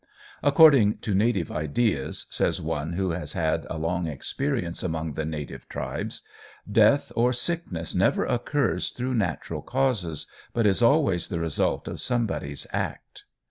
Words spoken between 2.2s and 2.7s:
says